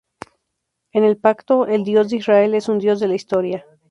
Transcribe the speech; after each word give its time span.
En 0.93 1.03
el 1.03 1.15
pacto, 1.17 1.67
el 1.67 1.83
Dios 1.83 2.09
de 2.09 2.15
Israel 2.17 2.55
es 2.55 2.69
un 2.69 2.79
Dios 2.79 2.99
de 2.99 3.07
la 3.07 3.13
historia. 3.13 3.67